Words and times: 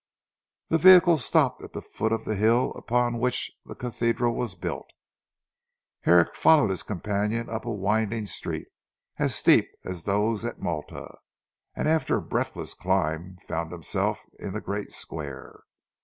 The 0.69 0.79
vehicle 0.79 1.19
stopped 1.19 1.61
at 1.61 1.73
the 1.73 1.81
foot 1.83 2.11
of 2.11 2.25
the 2.25 2.33
hill 2.33 2.71
upon 2.73 3.19
which 3.19 3.51
the 3.65 3.75
cathedral 3.75 4.33
was 4.33 4.55
built. 4.55 4.87
Herrick 6.05 6.33
followed 6.35 6.71
his 6.71 6.81
companion 6.81 7.51
up 7.51 7.65
a 7.65 7.69
winding 7.71 8.25
street, 8.25 8.69
as 9.19 9.35
steep 9.35 9.69
as 9.85 10.05
those 10.05 10.43
at 10.43 10.59
Malta, 10.59 11.19
and 11.75 11.87
after 11.87 12.17
a 12.17 12.21
breathless 12.23 12.73
climb 12.73 13.37
found 13.47 13.71
himself 13.71 14.25
in 14.39 14.53
the 14.53 14.59
great 14.59 14.91
square. 14.91 15.61